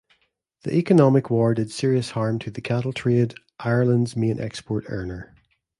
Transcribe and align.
The 0.63 0.73
economic 0.75 1.29
war 1.29 1.53
did 1.53 1.69
serious 1.69 2.09
harm 2.17 2.39
to 2.39 2.49
the 2.49 2.59
cattle 2.59 2.91
trade, 2.91 3.35
Ireland's 3.59 4.15
main 4.17 4.39
export 4.39 4.85
earner. 4.87 5.35